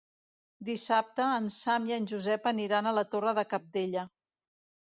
[0.69, 4.09] Dissabte en Sam i en Josep aniran a la Torre de Cabdella.